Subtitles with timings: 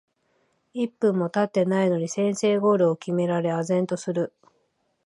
[0.73, 4.33] 一分もたってないのに先制ゴールを決められ呆然とする